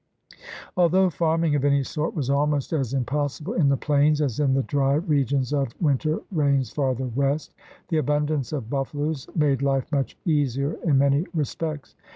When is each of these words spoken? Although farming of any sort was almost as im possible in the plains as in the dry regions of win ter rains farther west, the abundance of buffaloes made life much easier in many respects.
Although 0.75 1.11
farming 1.11 1.53
of 1.53 1.63
any 1.63 1.83
sort 1.83 2.15
was 2.15 2.27
almost 2.31 2.73
as 2.73 2.91
im 2.91 3.05
possible 3.05 3.53
in 3.53 3.69
the 3.69 3.77
plains 3.77 4.19
as 4.19 4.39
in 4.39 4.55
the 4.55 4.63
dry 4.63 4.95
regions 4.95 5.53
of 5.53 5.75
win 5.79 5.99
ter 5.99 6.21
rains 6.31 6.71
farther 6.71 7.05
west, 7.05 7.53
the 7.89 7.97
abundance 7.97 8.51
of 8.51 8.67
buffaloes 8.67 9.27
made 9.35 9.61
life 9.61 9.91
much 9.91 10.17
easier 10.25 10.73
in 10.83 10.97
many 10.97 11.27
respects. 11.35 11.93